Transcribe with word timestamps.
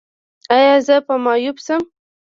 ایا 0.55 0.75
زه 0.85 0.95
به 1.05 1.15
معیوب 1.23 1.57
شم؟ 1.65 1.81